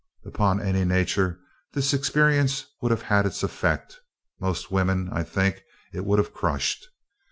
[0.25, 1.39] "Upon any nature
[1.73, 3.99] this experience would have had its effect
[4.39, 5.61] most women, I think,
[5.93, 6.87] it would have crushed.